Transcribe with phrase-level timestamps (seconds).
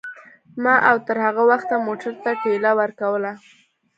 [0.63, 3.31] ما او تر هغه وخته موټر ته ټېله ورکوله.